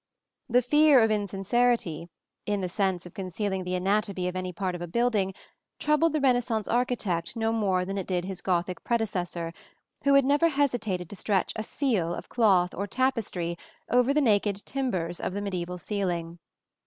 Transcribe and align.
The 0.49 0.63
fear 0.63 0.99
of 0.99 1.11
insincerity, 1.11 2.09
in 2.47 2.61
the 2.61 2.69
sense 2.69 3.05
of 3.05 3.13
concealing 3.13 3.63
the 3.63 3.75
anatomy 3.75 4.27
of 4.27 4.35
any 4.35 4.51
part 4.51 4.73
of 4.73 4.81
a 4.81 4.87
building, 4.87 5.31
troubled 5.77 6.13
the 6.13 6.19
Renaissance 6.19 6.67
architect 6.67 7.35
no 7.35 7.51
more 7.51 7.85
than 7.85 7.99
it 7.99 8.07
did 8.07 8.25
his 8.25 8.41
Gothic 8.41 8.83
predecessor, 8.83 9.53
who 10.03 10.15
had 10.15 10.25
never 10.25 10.47
hesitated 10.49 11.07
to 11.11 11.15
stretch 11.15 11.53
a 11.55 11.61
"ciel" 11.61 12.15
of 12.15 12.29
cloth 12.29 12.73
or 12.73 12.87
tapestry 12.87 13.59
over 13.91 14.11
the 14.11 14.21
naked 14.21 14.65
timbers 14.65 15.19
of 15.19 15.33
the 15.35 15.39
mediæval 15.39 15.79
ceiling. 15.79 16.39